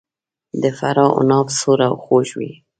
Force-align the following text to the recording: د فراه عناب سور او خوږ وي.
د 0.61 0.63
فراه 0.77 1.11
عناب 1.19 1.47
سور 1.59 1.79
او 1.87 1.95
خوږ 2.03 2.27
وي. 2.39 2.51